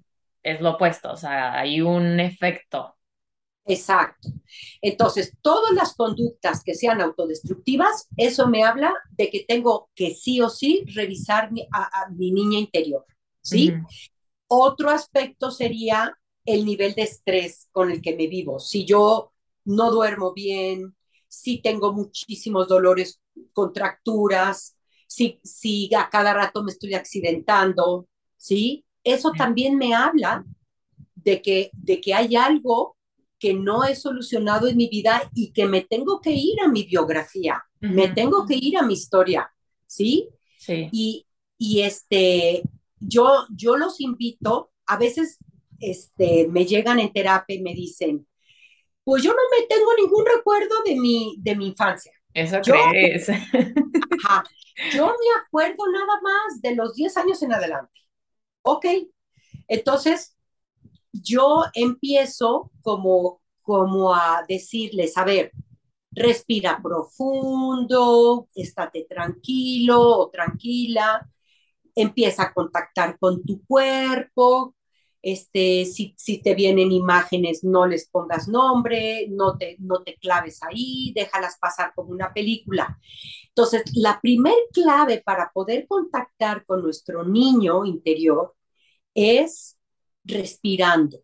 [0.43, 2.95] es lo opuesto, o sea, hay un efecto
[3.65, 4.29] Exacto.
[4.81, 10.39] Entonces, todas las conductas que sean autodestructivas, eso me habla de que tengo que sí
[10.39, 13.05] o sí revisar a, mi niña interior,
[13.41, 13.73] ¿sí?
[14.47, 18.59] Otro aspecto sería el nivel de estrés con el que me vivo.
[18.59, 20.95] Si yo no duermo bien,
[21.27, 23.19] si tengo muchísimos dolores,
[23.51, 24.77] contracturas,
[25.07, 28.85] si, si a cada rato me estoy accidentando, ¿sí?
[29.03, 30.43] Eso también me habla
[31.15, 32.97] de que, de que hay algo
[33.39, 36.83] que no he solucionado en mi vida y que me tengo que ir a mi
[36.83, 39.51] biografía, me tengo que ir a mi historia,
[39.85, 40.29] ¿sí?
[40.57, 40.89] Sí.
[40.91, 42.63] Y, y este,
[42.99, 45.37] yo, yo los invito, a veces
[45.79, 48.25] este, me llegan en terapia y me dicen,
[49.03, 52.11] pues yo no me tengo ningún recuerdo de mi, de mi infancia.
[52.33, 53.29] Eso crees.
[54.25, 54.43] Ajá,
[54.93, 57.99] yo me acuerdo nada más de los 10 años en adelante.
[58.63, 58.85] Ok,
[59.67, 60.35] entonces
[61.13, 65.51] yo empiezo como, como a decirles, a ver,
[66.11, 71.27] respira profundo, estate tranquilo o tranquila,
[71.95, 74.74] empieza a contactar con tu cuerpo,
[75.25, 80.61] este, si, si, te vienen imágenes, no les pongas nombre, no te, no te claves
[80.61, 82.99] ahí, déjalas pasar como una película.
[83.47, 88.53] Entonces, la primer clave para poder contactar con nuestro niño interior
[89.15, 89.79] es
[90.23, 91.23] respirando,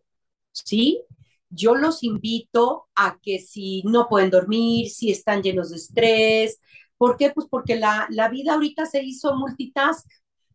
[0.50, 1.04] ¿sí?
[1.48, 6.60] Yo los invito a que si no pueden dormir, si están llenos de estrés,
[6.96, 7.30] ¿por qué?
[7.30, 10.08] Pues porque la, la vida ahorita se hizo multitask,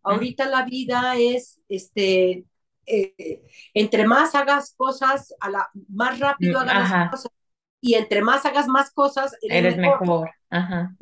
[0.04, 2.46] ahorita la vida es, este,
[2.88, 7.32] eh, entre más hagas cosas, a la, más rápido mm, hagas cosas,
[7.82, 10.32] y entre más hagas más cosas, eres, mejor.
[10.50, 10.96] Ajá.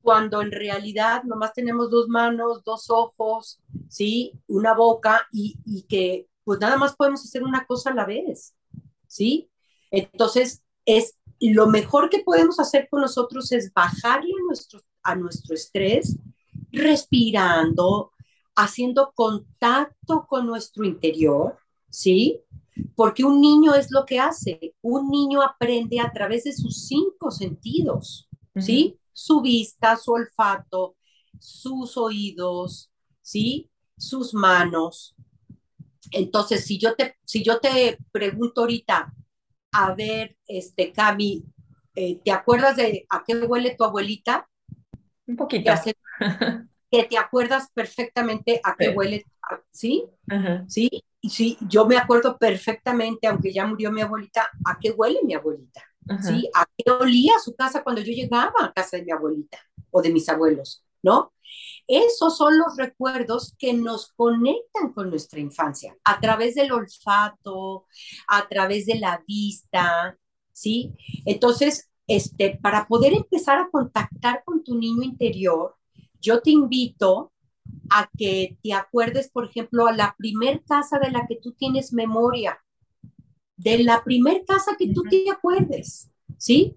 [0.00, 4.32] Cuando en realidad nomás tenemos dos manos, dos ojos, ¿sí?
[4.46, 8.54] Una boca y, y que pues nada más podemos hacer una cosa a la vez,
[9.06, 9.50] ¿sí?
[9.90, 15.54] Entonces, es lo mejor que podemos hacer con nosotros es bajarle a nuestro, a nuestro
[15.54, 16.16] estrés,
[16.70, 18.12] respirando,
[18.56, 22.40] haciendo contacto con nuestro interior, ¿sí?
[22.96, 27.30] Porque un niño es lo que hace, un niño aprende a través de sus cinco
[27.30, 28.98] sentidos, ¿sí?
[29.12, 30.96] Su vista, su olfato,
[31.38, 32.90] sus oídos,
[33.22, 33.70] ¿sí?
[33.96, 35.14] Sus manos,
[36.10, 39.12] entonces, si yo te, si yo te pregunto ahorita,
[39.72, 41.44] a ver, este, Cami,
[41.94, 44.48] eh, ¿te acuerdas de a qué huele tu abuelita?
[45.26, 45.72] Un poquito.
[45.84, 45.94] ¿Qué
[46.94, 48.92] que te acuerdas perfectamente a qué Sí.
[48.96, 49.24] huele,
[49.72, 50.04] ¿sí?
[50.28, 50.88] Ajá, ¿Sí?
[51.22, 55.82] Sí, yo me acuerdo perfectamente, aunque ya murió mi abuelita, a qué huele mi abuelita,
[56.08, 56.22] ajá.
[56.22, 56.48] ¿sí?
[56.54, 59.58] A qué olía su casa cuando yo llegaba a casa de mi abuelita
[59.90, 61.32] o de mis abuelos, ¿no?
[61.88, 67.86] Esos son los recuerdos que nos conectan con nuestra infancia, a través del olfato,
[68.28, 70.16] a través de la vista,
[70.52, 70.94] ¿sí?
[71.26, 75.74] Entonces, este, para poder empezar a contactar con tu niño interior,
[76.24, 77.32] yo te invito
[77.90, 81.92] a que te acuerdes, por ejemplo, a la primer casa de la que tú tienes
[81.92, 82.58] memoria,
[83.56, 86.76] de la primer casa que tú te acuerdes, ¿sí?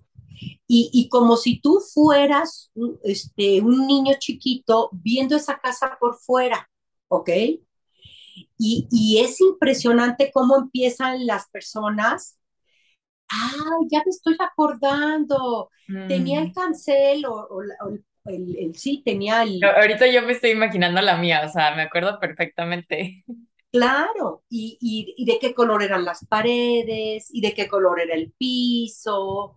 [0.67, 2.71] Y, y, como si tú fueras
[3.03, 6.69] este, un niño chiquito viendo esa casa por fuera,
[7.09, 7.29] ¿ok?
[8.57, 12.37] Y, y es impresionante cómo empiezan las personas.
[13.29, 15.69] Ah, ya me estoy acordando.
[16.07, 16.53] Tenía el Mm.
[16.53, 19.63] cancel o, o, o el, el, sí, tenía el...
[19.63, 23.23] Ahorita yo me estoy imaginando la mía, o sea, me acuerdo perfectamente.
[23.71, 28.15] Claro, y, y, y, de qué color eran las paredes, y de qué color era
[28.15, 29.55] el piso,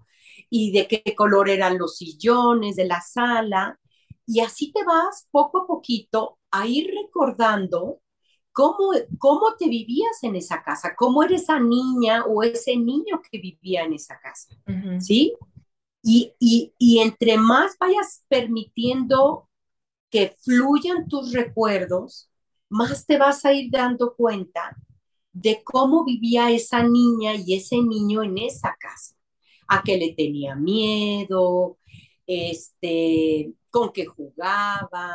[0.51, 3.79] y de qué color eran los sillones de la sala.
[4.27, 8.01] Y así te vas poco a poquito a ir recordando
[8.53, 13.39] cómo, cómo te vivías en esa casa, cómo era esa niña o ese niño que
[13.39, 14.55] vivía en esa casa.
[14.67, 15.01] Uh -huh.
[15.01, 15.35] ¿Sí?
[16.03, 19.49] Y, y, y entre más vayas permitiendo
[20.11, 22.31] que fluyan tus recuerdos,
[22.69, 24.77] más te vas a ir dando cuenta
[25.33, 29.15] de cómo vivía esa niña y ese niño en esa casa.
[29.69, 31.79] A qué le tenía miedo,
[32.27, 35.15] este, con qué jugaba,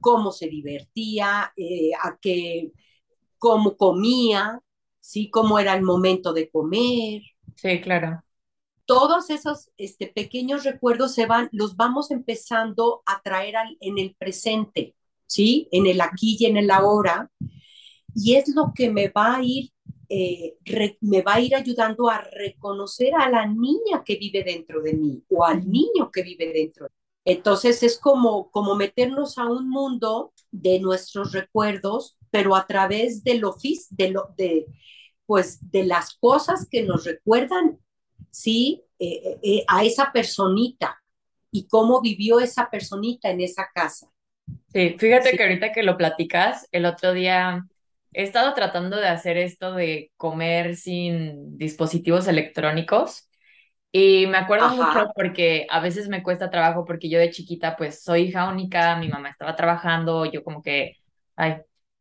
[0.00, 2.72] cómo se divertía, eh, a qué,
[3.38, 4.60] cómo comía,
[5.00, 5.30] ¿sí?
[5.30, 7.22] cómo era el momento de comer.
[7.56, 8.22] Sí, claro.
[8.86, 14.94] Todos esos este, pequeños recuerdos se van, los vamos empezando a traer en el presente,
[15.26, 15.68] ¿sí?
[15.72, 17.30] En el aquí y en el ahora.
[18.14, 19.72] Y es lo que me va a ir,
[20.08, 20.56] eh,
[21.00, 25.22] me va a ir ayudando a reconocer a la niña que vive dentro de mí
[25.28, 26.88] o al niño que vive dentro.
[27.26, 33.38] Entonces es como, como meternos a un mundo de nuestros recuerdos, pero a través de
[33.38, 33.56] lo,
[33.90, 34.66] de lo de,
[35.26, 37.80] pues, de las cosas que nos recuerdan,
[38.36, 41.02] sí, eh, eh, a esa personita
[41.50, 44.08] y cómo vivió esa personita en esa casa.
[44.72, 45.36] Sí, fíjate sí.
[45.38, 47.64] que ahorita que lo platicas, el otro día
[48.12, 53.30] he estado tratando de hacer esto de comer sin dispositivos electrónicos
[53.90, 54.76] y me acuerdo Ajá.
[54.76, 58.96] mucho porque a veces me cuesta trabajo porque yo de chiquita pues soy hija única,
[58.96, 60.96] mi mamá estaba trabajando, yo como que,
[61.36, 61.56] ay,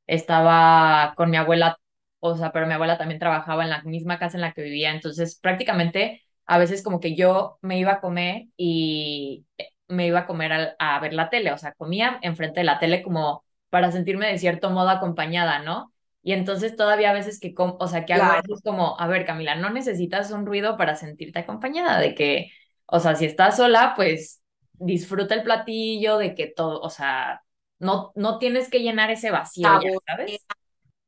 [0.06, 1.78] estaba con mi abuela,
[2.20, 4.92] o sea, pero mi abuela también trabajaba en la misma casa en la que vivía,
[4.92, 9.46] entonces prácticamente a veces como que yo me iba a comer y
[9.88, 12.80] me iba a comer a, a ver la tele, o sea, comía enfrente de la
[12.80, 15.92] tele como para sentirme de cierto modo acompañada, ¿no?
[16.24, 18.56] Y entonces todavía a veces que, o sea, que hago claro.
[18.56, 22.52] es como, a ver, Camila, no necesitas un ruido para sentirte acompañada, de que,
[22.88, 24.42] o sea, si estás sola, pues
[24.74, 27.44] disfruta el platillo, de que todo, o sea,
[27.78, 30.46] no, no tienes que llenar ese vacío, ya, ¿sabes?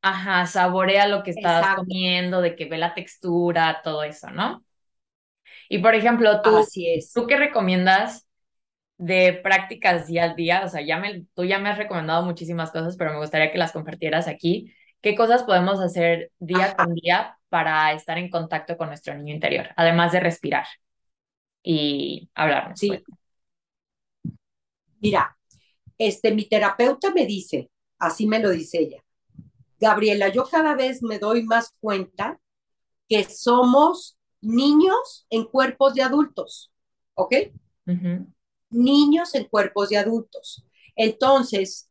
[0.02, 1.82] Ajá, saborea lo que estás Exacto.
[1.82, 4.62] comiendo, de que ve la textura, todo eso, ¿no?
[5.68, 7.12] Y por ejemplo, tú, Así es.
[7.12, 8.26] ¿tú qué recomiendas
[8.96, 10.62] de prácticas día al día?
[10.64, 13.58] O sea, ya me, tú ya me has recomendado muchísimas cosas, pero me gustaría que
[13.58, 14.74] las compartieras aquí.
[15.00, 16.76] ¿Qué cosas podemos hacer día Ajá.
[16.76, 19.68] con día para estar en contacto con nuestro niño interior?
[19.76, 20.66] Además de respirar
[21.62, 22.78] y hablarnos.
[22.78, 22.88] Sí.
[22.88, 23.02] Pues.
[25.00, 25.36] Mira,
[25.96, 29.04] este, mi terapeuta me dice, así me lo dice ella,
[29.80, 32.40] Gabriela, yo cada vez me doy más cuenta
[33.08, 36.72] que somos niños en cuerpos de adultos,
[37.14, 37.34] ¿ok?
[37.86, 38.34] Uh -huh.
[38.70, 40.64] Niños en cuerpos de adultos.
[40.94, 41.88] Entonces,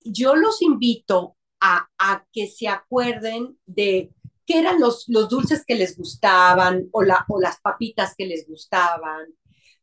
[0.00, 4.10] yo los invito a, a, que se acuerden de
[4.46, 8.48] qué eran los, los dulces que les gustaban o, la, o, las papitas que les
[8.48, 9.26] gustaban,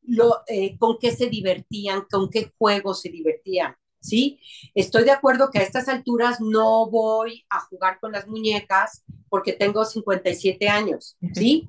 [0.01, 3.75] lo, eh, con qué se divertían, con qué juegos se divertían.
[3.99, 4.39] ¿Sí?
[4.75, 9.53] Estoy de acuerdo que a estas alturas no voy a jugar con las muñecas porque
[9.53, 11.67] tengo 57 años, ¿sí?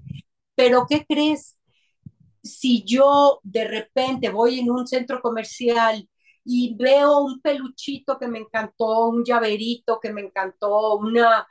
[0.57, 1.57] Pero ¿qué crees?
[2.43, 6.09] Si yo de repente voy en un centro comercial
[6.45, 11.47] y veo un peluchito que me encantó, un llaverito que me encantó, una,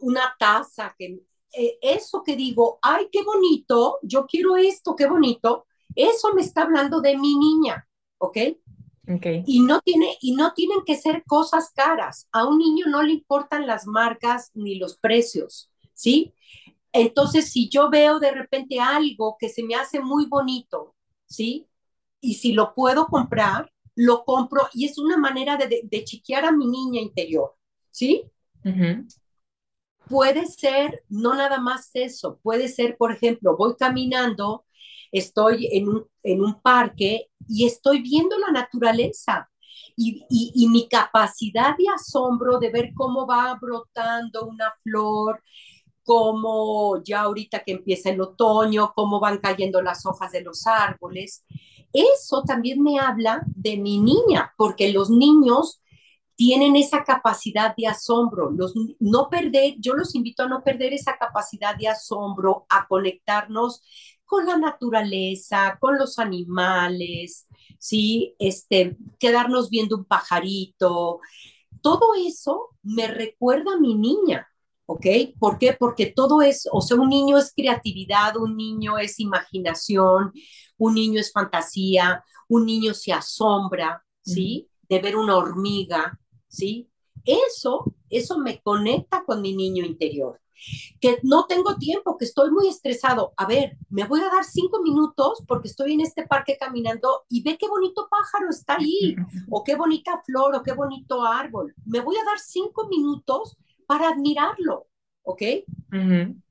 [0.00, 1.20] una taza, que,
[1.56, 6.62] eh, eso que digo, ay, qué bonito, yo quiero esto, qué bonito, eso me está
[6.62, 7.86] hablando de mi niña,
[8.18, 8.38] ¿ok?
[9.16, 9.44] Okay.
[9.46, 12.26] Y, no tiene, y no tienen que ser cosas caras.
[12.32, 16.32] A un niño no le importan las marcas ni los precios, ¿sí?
[16.94, 20.94] Entonces, si yo veo de repente algo que se me hace muy bonito,
[21.26, 21.68] ¿sí?
[22.20, 26.44] Y si lo puedo comprar, lo compro y es una manera de, de, de chiquear
[26.46, 27.54] a mi niña interior,
[27.90, 28.30] ¿sí?
[30.08, 34.66] Puede ser no nada más eso, puede ser, por ejemplo, voy caminando,
[35.12, 39.50] estoy en un, en un parque y estoy viendo la naturaleza
[39.96, 45.42] y, y, y, mi capacidad de asombro de ver cómo va brotando una flor,
[46.04, 51.44] cómo ya ahorita que empieza el otoño, cómo van cayendo las hojas de los árboles.
[51.92, 55.80] Eso también me habla de mi niña, porque los niños
[56.36, 61.16] tienen esa capacidad de asombro, los, no perder, yo los invito a no perder esa
[61.16, 63.82] capacidad de asombro, a conectarnos
[64.24, 67.46] con la naturaleza, con los animales,
[67.78, 68.34] ¿sí?
[68.38, 71.20] Este, quedarnos viendo un pajarito.
[71.82, 74.48] Todo eso me recuerda a mi niña,
[74.86, 75.06] ¿ok?
[75.38, 75.76] ¿Por qué?
[75.78, 80.32] Porque todo es, o sea, un niño es creatividad, un niño es imaginación,
[80.76, 84.68] un niño es fantasía, un niño se asombra, ¿sí?
[84.88, 86.18] De ver una hormiga,
[86.48, 86.90] ¿sí?
[87.24, 90.40] Eso, eso me conecta con mi niño interior.
[91.00, 93.32] Que no tengo tiempo, que estoy muy estresado.
[93.36, 97.42] A ver, me voy a dar cinco minutos porque estoy en este parque caminando y
[97.42, 99.16] ve qué bonito pájaro está ahí,
[99.50, 101.74] o qué bonita flor, o qué bonito árbol.
[101.84, 104.86] Me voy a dar cinco minutos para admirarlo,
[105.22, 105.42] ¿ok?
[105.92, 106.42] Uh -huh.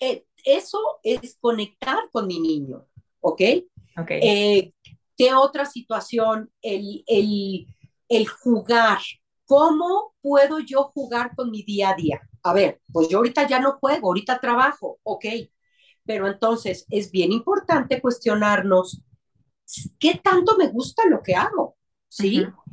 [0.00, 2.86] eh, eso es conectar con mi niño,
[3.20, 3.40] ¿ok?
[3.96, 4.20] Okay.
[4.22, 4.72] Eh,
[5.16, 6.50] ¿Qué otra situación?
[6.60, 7.66] El, el,
[8.08, 8.98] el jugar,
[9.46, 12.20] ¿Cómo puedo yo jugar con mi día a día?
[12.42, 15.24] A ver, pues yo ahorita ya no juego, ahorita trabajo, ok.
[16.04, 19.02] Pero entonces es bien importante cuestionarnos,
[19.98, 21.76] ¿qué tanto me gusta lo que hago?
[22.08, 22.40] ¿Sí?
[22.40, 22.63] Uh -huh.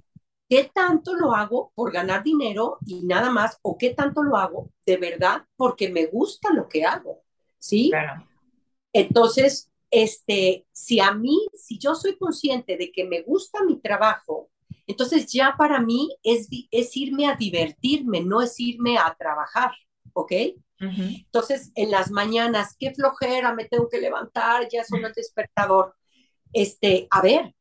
[0.52, 3.58] ¿Qué tanto lo hago por ganar dinero y nada más?
[3.62, 7.24] ¿O qué tanto lo hago de verdad porque me gusta lo que hago?
[7.58, 7.90] ¿Sí?
[7.90, 8.28] Claro.
[8.92, 14.50] Entonces, este, si a mí, si yo soy consciente de que me gusta mi trabajo,
[14.88, 19.72] entonces ya para mí es, es irme a divertirme, no es irme a trabajar,
[20.12, 20.32] ¿ok?
[20.82, 21.24] Uh -huh.
[21.28, 25.96] Entonces en las mañanas, qué flojera, me tengo que levantar, ya son el despertador.
[26.52, 27.56] Este, a ver,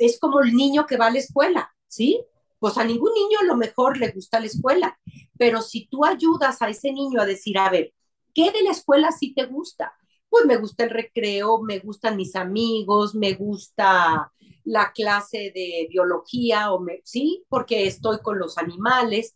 [0.00, 2.24] es como el niño que va a la escuela, ¿sí?
[2.58, 4.98] Pues a ningún niño a lo mejor le gusta la escuela,
[5.36, 7.92] pero si tú ayudas a ese niño a decir, a ver,
[8.34, 9.92] ¿qué de la escuela sí te gusta?
[10.28, 14.30] Pues me gusta el recreo, me gustan mis amigos, me gusta
[14.64, 19.32] la clase de biología, o me, sí, porque estoy con los animales.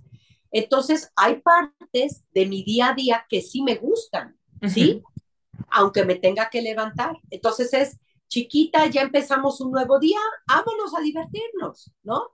[0.53, 4.39] Entonces, hay partes de mi día a día que sí me gustan,
[4.69, 5.03] ¿sí?
[5.03, 5.65] Uh -huh.
[5.71, 7.17] Aunque me tenga que levantar.
[7.31, 12.34] Entonces es, chiquita, ya empezamos un nuevo día, vámonos a divertirnos, ¿no?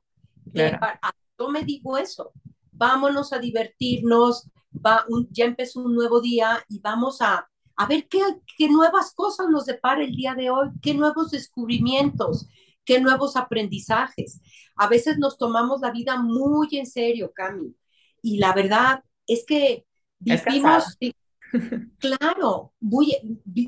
[0.53, 0.79] Claro.
[0.87, 1.09] Eh,
[1.39, 2.33] yo me digo eso,
[2.73, 8.09] vámonos a divertirnos, va un, ya empezó un nuevo día y vamos a, a ver
[8.09, 8.21] qué,
[8.57, 12.47] qué nuevas cosas nos depara el día de hoy, qué nuevos descubrimientos,
[12.85, 14.41] qué nuevos aprendizajes.
[14.77, 17.75] A veces nos tomamos la vida muy en serio, Cami.
[18.23, 19.87] Y la verdad es que
[20.19, 21.15] vivimos, es
[21.99, 23.17] claro, muy,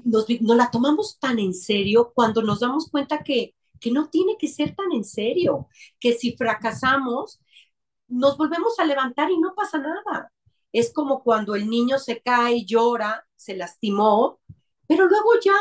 [0.04, 4.38] nos, nos, la tomamos tan en serio cuando nos damos cuenta que, que no tiene
[4.38, 5.68] que ser tan en serio,
[5.98, 7.40] que si fracasamos,
[8.06, 10.32] nos volvemos a levantar y no pasa nada.
[10.72, 14.40] Es como cuando el niño se cae, llora, se lastimó,
[14.86, 15.56] pero luego ya,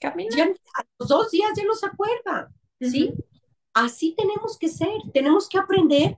[0.00, 2.50] ya a los dos días ya no se acuerda.
[2.80, 3.10] ¿sí?
[3.12, 3.24] Uh -huh.
[3.74, 6.16] Así tenemos que ser, tenemos que aprender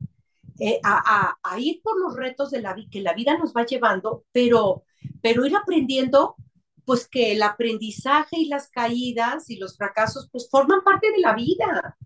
[0.60, 3.52] eh, a, a, a, ir por los retos de la vida, que la vida nos
[3.52, 4.84] va llevando, pero,
[5.20, 6.36] pero ir aprendiendo,
[6.84, 11.34] pues que el aprendizaje y las caídas y los fracasos, pues forman parte de la
[11.34, 11.96] vida,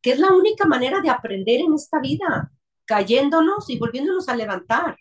[0.00, 2.52] que es la única manera de aprender en esta vida,
[2.84, 4.96] cayéndonos y volviéndonos a levantar.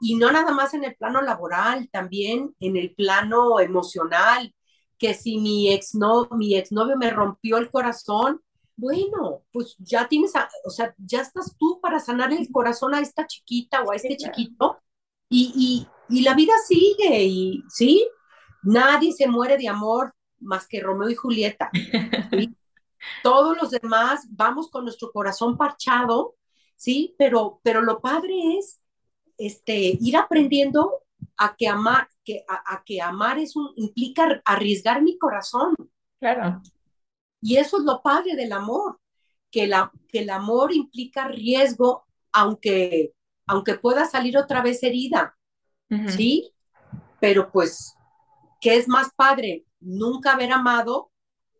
[0.00, 4.54] Y no nada más en el plano laboral, también en el plano emocional,
[4.98, 8.40] que si mi ex no, mi exnovio me rompió el corazón,
[8.76, 13.00] bueno, pues ya tienes, a, o sea, ya estás tú para sanar el corazón a
[13.00, 14.78] esta chiquita o a este sí, chiquito.
[15.28, 15.52] Y,
[16.08, 18.08] y, y, la vida sigue y sí,
[18.62, 21.70] nadie se muere de amor más que Romeo y Julieta.
[22.30, 22.54] ¿sí?
[23.22, 26.36] Todos los demás vamos con nuestro corazón parchado,
[26.76, 28.80] sí, pero, pero lo padre es
[29.38, 31.02] este, ir aprendiendo
[31.36, 35.74] a que amar, que, a, a, que amar es un, implica arriesgar mi corazón.
[36.18, 36.60] Claro.
[37.40, 39.00] Y eso es lo padre del amor,
[39.50, 43.14] que, la, que el amor implica riesgo, aunque,
[43.46, 45.36] aunque pueda salir otra vez herida,
[45.90, 46.08] uh -huh.
[46.10, 46.52] ¿sí?
[47.18, 47.96] Pero pues,
[48.60, 49.64] ¿qué es más padre?
[49.80, 51.10] ¿Nunca haber amado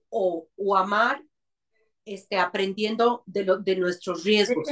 [0.09, 1.23] o, o amar
[2.05, 4.69] este, aprendiendo de, lo, de nuestros riesgos?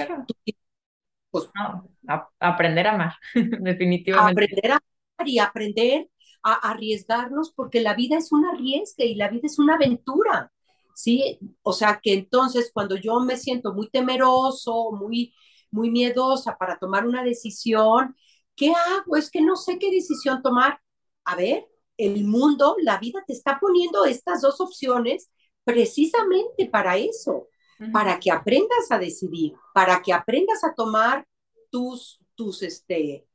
[1.30, 4.44] Pues, no, a, aprender a amar, definitivamente.
[4.44, 6.10] Aprender a amar y aprender
[6.42, 10.52] a arriesgarnos porque la vida es una riesga y la vida es una aventura.
[10.98, 11.38] ¿sí?
[11.62, 15.32] O sea, que entonces cuando yo me siento muy temeroso, muy,
[15.70, 18.16] muy miedosa para tomar una decisión,
[18.56, 19.16] ¿qué hago?
[19.16, 20.80] Es que no sé qué decisión tomar.
[21.24, 21.68] A ver,
[21.98, 25.30] el mundo, la vida te está poniendo estas dos opciones
[25.64, 27.48] precisamente para eso,
[27.92, 31.26] para que aprendas a decidir, para que aprendas a tomar
[31.70, 33.26] tus, tus, este,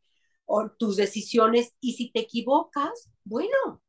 [0.77, 3.81] tus decisiones y si te equivocas, bueno,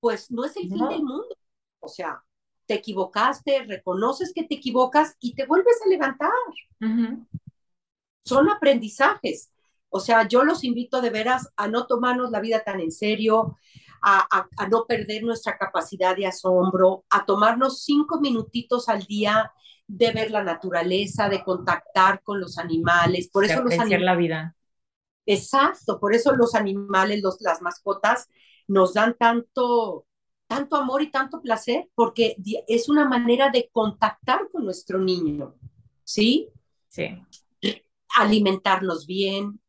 [0.00, 1.36] pues no es el fin del mundo.
[1.80, 2.24] O sea,
[2.66, 6.30] te equivocaste, reconoces que te equivocas y te vuelves a levantar.
[8.24, 9.52] Son aprendizajes.
[9.88, 13.58] O sea, yo los invito de veras a no tomarnos la vida tan en serio,
[14.02, 19.52] a, a, no perder nuestra capacidad de asombro, a tomarnos cinco minutitos al día
[19.86, 23.28] de ver la naturaleza, de contactar con los animales.
[23.28, 24.04] Por eso los animales.
[24.04, 24.56] la vida.
[25.26, 28.28] Exacto, por eso los animales, los, las mascotas
[28.66, 30.06] nos dan tanto,
[30.46, 32.36] tanto amor y tanto placer, porque
[32.66, 35.54] es una manera de contactar con nuestro niño,
[36.04, 36.48] ¿sí?
[36.88, 37.22] Sí.
[38.16, 39.60] Alimentarnos bien,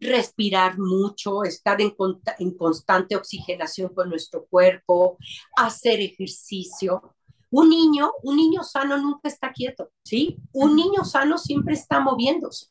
[0.00, 1.94] respirar mucho, estar en,
[2.38, 5.18] en constante oxigenación con nuestro cuerpo,
[5.56, 7.14] hacer ejercicio.
[7.50, 10.38] Un niño, un niño sano nunca está quieto, ¿sí?
[10.52, 12.66] Un niño sano siempre está moviéndose.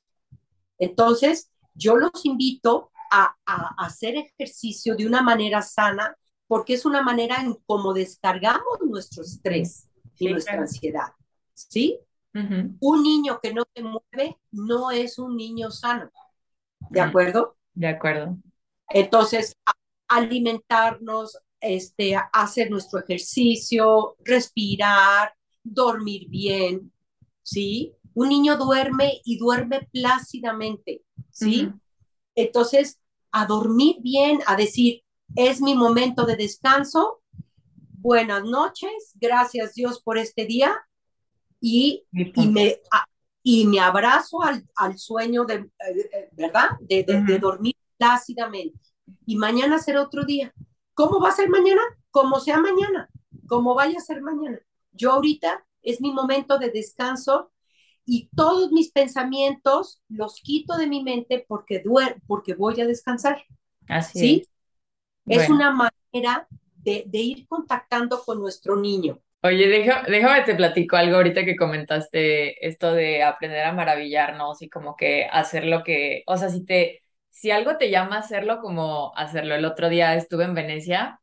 [0.77, 3.35] Entonces, yo los invito a,
[3.77, 6.17] hacer ejercicio de una manera sana,
[6.47, 11.13] porque es una manera en cómo descargamos nuestro estrés y nuestra ansiedad.
[11.53, 11.99] ¿Sí?
[12.33, 16.11] Un niño que no se mueve no es un niño sano.
[16.89, 17.57] ¿De acuerdo?
[17.73, 18.37] De acuerdo.
[18.89, 19.55] Entonces,
[20.07, 26.91] alimentarnos, este, hacer nuestro ejercicio, respirar, dormir bien,
[27.41, 27.93] ¿sí?
[28.13, 31.71] Un niño duerme y duerme plácidamente, ¿sí?
[32.35, 32.99] Entonces,
[33.31, 35.03] a dormir bien, a decir,
[35.35, 37.21] es mi momento de descanso,
[37.89, 40.75] buenas noches, gracias Dios por este día
[41.59, 42.79] y, y me,
[43.43, 46.69] y me abrazo al, al sueño de, eh, ¿verdad?
[46.79, 48.79] De, de, dormir plácidamente.
[49.25, 50.53] Y mañana será otro día.
[50.93, 51.81] ¿Cómo va a ser mañana?
[52.09, 53.09] Como sea mañana,
[53.47, 54.59] como vaya a ser mañana.
[54.93, 57.51] Yo ahorita es mi momento de descanso
[58.05, 63.43] y todos mis pensamientos los quito de mi mente porque, duer porque voy a descansar.
[63.89, 64.47] Así ¿sí?
[65.25, 65.49] es.
[65.49, 69.19] una manera de, de, ir contactando con nuestro niño.
[69.45, 74.95] Oye, déjame te platico algo ahorita que comentaste esto de aprender a maravillarnos y como
[74.95, 79.55] que hacer lo que, o sea, si te, si algo te llama hacerlo, como hacerlo.
[79.55, 81.19] El otro día estuve en Venecia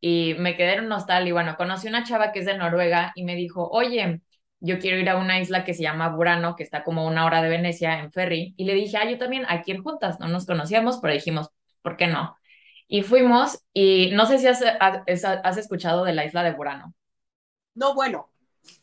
[0.00, 3.12] y me quedé en un hostal y bueno, conocí una chava que es de Noruega
[3.14, 4.20] y me dijo, oye,
[4.60, 7.42] yo quiero ir a una isla que se llama Burano, que está como una hora
[7.42, 10.46] de Venecia en ferry, y le dije, ah, yo también, aquí ir juntas, no nos
[10.46, 11.50] conocíamos, pero dijimos,
[11.82, 12.36] ¿por qué no?
[12.88, 16.94] Y fuimos, y no sé si has, has, escuchado de la isla de Burano.
[17.74, 18.30] No, bueno,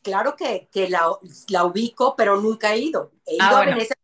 [0.01, 1.09] claro que, que la,
[1.49, 3.11] la, ubico, pero nunca he ido.
[3.25, 3.95] He ido ah, a Venecia.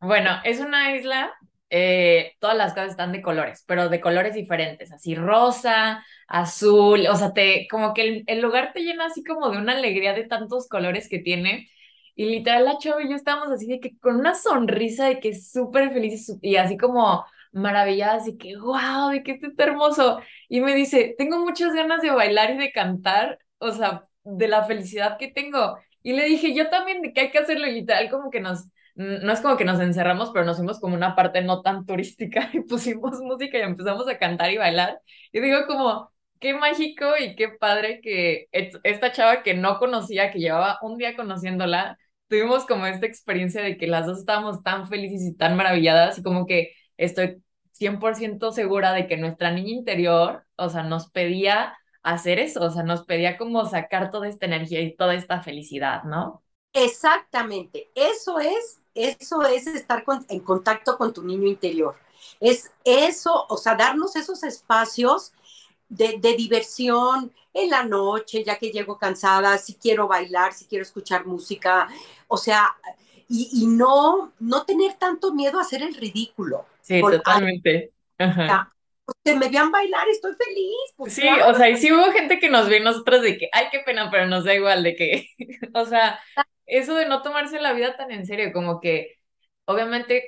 [0.00, 1.34] Bueno, es una isla
[1.76, 7.16] eh, todas las casas están de colores, pero de colores diferentes, así rosa, azul, o
[7.16, 10.68] sea, te, como que el, lugar te llena así como de una alegría de tantos
[10.68, 11.68] colores que tiene.
[12.14, 15.34] Y literal, la chava y yo estábamos así de que con una sonrisa de que
[15.34, 20.20] súper felices y así como maravilladas y que wow, de que esto está hermoso.
[20.48, 24.64] Y me dice, tengo muchas ganas de bailar y de cantar, o sea, de la
[24.64, 25.76] felicidad que tengo.
[26.02, 29.40] Y le dije, yo también, que hay que hacerlo literal, como que nos no es
[29.40, 33.20] como que nos encerramos, pero nos fuimos como una parte no tan turística y pusimos
[33.20, 35.00] música y empezamos a cantar y bailar.
[35.32, 40.38] Y digo como, qué mágico y qué padre que esta chava que no conocía, que
[40.38, 41.98] llevaba un día conociéndola,
[42.28, 46.22] tuvimos como esta experiencia de que las dos estábamos tan felices y tan maravilladas y
[46.22, 47.42] como que estoy
[47.72, 52.84] 100% segura de que nuestra niña interior, o sea, nos pedía hacer eso, o sea,
[52.84, 56.42] nos pedía como sacar toda esta energía y toda esta felicidad, ¿no?
[56.72, 61.96] Exactamente, eso es eso es estar en contacto con tu niño interior.
[62.40, 65.32] Es eso, o sea, darnos esos espacios
[65.88, 71.26] de, diversión en la noche, ya que llego cansada, si quiero bailar, si quiero escuchar
[71.26, 71.88] música,
[72.28, 72.76] o sea,
[73.28, 76.66] y, no, no tener tanto miedo a hacer el ridículo.
[76.80, 77.92] Sí, totalmente.
[78.18, 78.72] Ajá.
[79.06, 80.74] Pues, me vean bailar, estoy feliz.
[80.96, 83.66] Pues, sí, o sea, y sí hubo gente que nos ve nosotros de que, ay,
[83.70, 85.28] qué pena, pero nos da igual de que,
[85.74, 86.18] o sea,
[86.66, 89.16] eso de no tomarse la vida tan en serio, como que
[89.66, 90.26] obviamente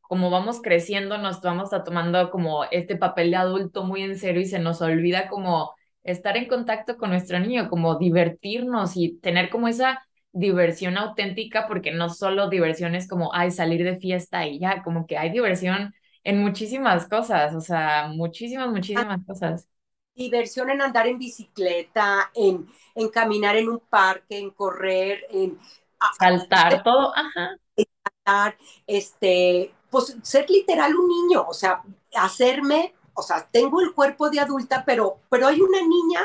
[0.00, 4.46] como vamos creciendo, nos vamos tomando como este papel de adulto muy en serio y
[4.46, 9.68] se nos olvida como estar en contacto con nuestro niño, como divertirnos y tener como
[9.68, 10.02] esa
[10.32, 15.06] diversión auténtica, porque no solo diversión es como, ay, salir de fiesta y ya, como
[15.06, 15.94] que hay diversión
[16.24, 19.68] en muchísimas cosas, o sea, muchísimas, muchísimas cosas.
[20.14, 25.58] diversión en andar en bicicleta, en, en caminar en un parque, en correr, en
[26.18, 27.56] saltar, todo, ajá.
[28.24, 28.56] Saltar,
[28.86, 31.82] este, pues ser literal un niño, o sea,
[32.14, 36.20] hacerme, o sea, tengo el cuerpo de adulta, pero, pero hay una niña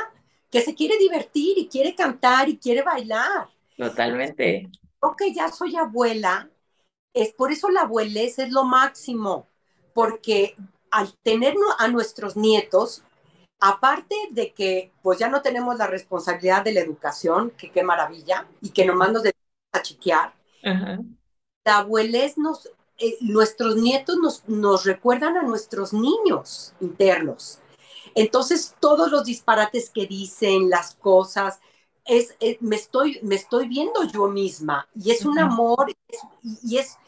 [0.51, 3.49] que se quiere divertir y quiere cantar y quiere bailar.
[3.75, 4.69] Totalmente.
[5.01, 6.49] Yo que ya soy abuela,
[7.13, 9.49] es por eso la abuelez es lo máximo,
[9.97, 10.55] porque
[10.91, 13.01] al tener a nuestros nietos,
[13.59, 18.47] aparte de que pues ya no tenemos la responsabilidad de la educación, que qué maravilla,
[18.61, 20.35] y que nomás nos dedicamos a chiquear,
[21.65, 22.67] la abuelez nos,
[22.99, 27.57] eh, nuestros nietos nos, nos recuerdan a nuestros niños internos.
[28.13, 31.59] Entonces, todos los disparates que dicen, las cosas,
[32.05, 35.87] es, me, estoy, me estoy viendo yo misma y es un amor
[36.43, 36.99] y es,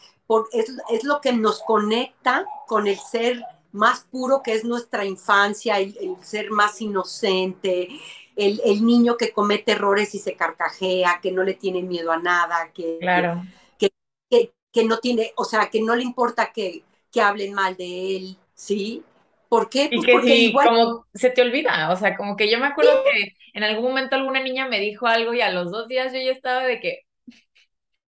[0.52, 5.80] es, es, lo que nos conecta con el ser más puro que es nuestra infancia,
[5.80, 7.88] el, ser más inocente,
[8.36, 12.18] el, el, niño que comete errores y se carcajea, que no le tiene miedo a
[12.18, 13.44] nada, que, claro.
[13.78, 13.90] que,
[14.30, 18.18] que, que no tiene, o sea, que no le importa que, que hablen mal de
[18.18, 19.04] él, ¿sí?
[19.48, 19.90] ¿Por qué?
[19.92, 22.60] Y Pues que porque sí, igual como se te olvida, o sea, como que yo
[22.60, 25.88] me acuerdo que en algún momento alguna niña me dijo algo y a los dos
[25.88, 27.02] días yo ya estaba de que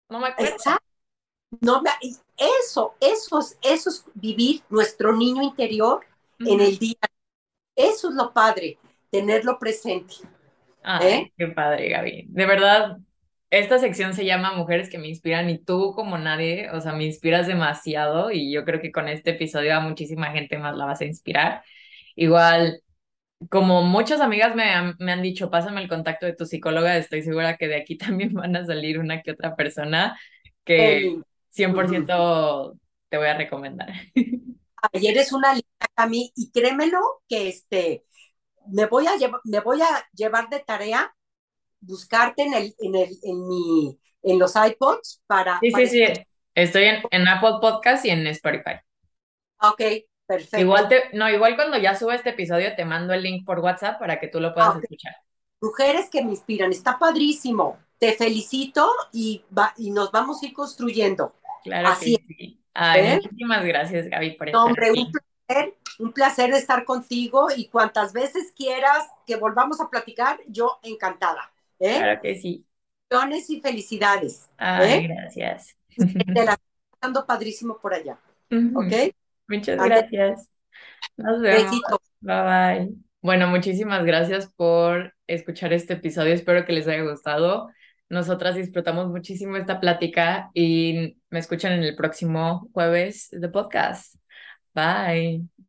[0.08, 0.54] no me acuerdo.
[0.54, 0.87] Exacto.
[1.60, 1.90] No, me-
[2.36, 6.04] eso, eso es, eso es vivir nuestro niño interior
[6.44, 6.96] en el día.
[7.76, 8.78] Eso es lo padre,
[9.10, 10.14] tenerlo presente.
[10.82, 11.32] Ay, ¿Eh?
[11.36, 12.26] qué padre, Gaby.
[12.28, 12.98] De verdad,
[13.50, 17.04] esta sección se llama Mujeres que me inspiran y tú como nadie, o sea, me
[17.04, 21.00] inspiras demasiado y yo creo que con este episodio a muchísima gente más la vas
[21.00, 21.62] a inspirar.
[22.16, 22.82] Igual,
[23.50, 27.22] como muchas amigas me han, me han dicho, pásame el contacto de tu psicóloga, estoy
[27.22, 30.18] segura que de aquí también van a salir una que otra persona
[30.64, 32.74] que El- 100%
[33.08, 33.88] te voy a recomendar.
[34.92, 38.04] ayer es una linda a mí y créemelo que este,
[38.68, 41.14] me voy a llevar, me voy a llevar de tarea
[41.80, 46.04] buscarte en el, en el, en mi, en los iPods para, Sí, para sí, sí.
[46.04, 46.26] escuchar.
[46.54, 48.80] Estoy en, en Apple Podcast y en Spotify.
[49.60, 49.80] Ok,
[50.26, 50.62] perfecto.
[50.62, 53.98] Igual te, no, igual cuando ya suba este episodio te mando el link por WhatsApp
[53.98, 55.14] para que tú lo puedas Ah, escuchar.
[55.60, 57.78] Mujeres que me inspiran, está padrísimo.
[57.98, 61.34] Te felicito y, va, y nos vamos a ir construyendo.
[61.68, 62.60] Claro Así que sí.
[62.74, 63.20] Ay, ¿eh?
[63.22, 68.52] muchísimas gracias, Gaby, por No, estar un placer, un placer estar contigo y cuantas veces
[68.56, 71.50] quieras que volvamos a platicar, yo encantada.
[71.80, 71.96] ¿eh?
[71.96, 72.64] Claro que sí.
[73.48, 74.50] Y felicidades.
[74.58, 75.08] Ay, ¿eh?
[75.08, 75.76] gracias.
[75.96, 76.04] Te
[76.44, 78.18] la estoy pasando padrísimo por allá.
[78.74, 79.14] ¿Ok?
[79.48, 80.50] Muchas gracias.
[81.16, 81.64] Nos vemos.
[81.64, 82.02] Besito.
[82.20, 82.94] Bye bye.
[83.20, 86.34] Bueno, muchísimas gracias por escuchar este episodio.
[86.34, 87.70] Espero que les haya gustado.
[88.08, 94.16] Nosotras disfrutamos muchísimo esta plática y me escuchan en el próximo jueves de podcast.
[94.74, 95.67] Bye.